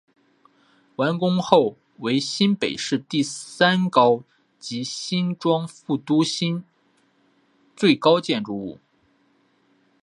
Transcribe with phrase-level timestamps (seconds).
[0.95, 4.23] 完工后为新北市第三高
[4.57, 6.63] 及新庄副都心
[7.75, 8.79] 最高建筑物。